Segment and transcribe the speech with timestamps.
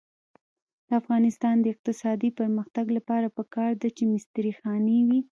[0.87, 5.19] د افغانستان د اقتصادي پرمختګ لپاره پکار ده چې مستري خانې وي.